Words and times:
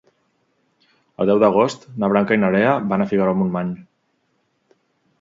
El 1.25 1.29
deu 1.31 1.41
d'agost 1.43 1.87
na 2.05 2.11
Blanca 2.15 2.39
i 2.39 2.43
na 2.47 2.51
Lea 2.57 2.75
van 2.95 3.07
a 3.07 3.11
Figaró-Montmany. 3.15 3.73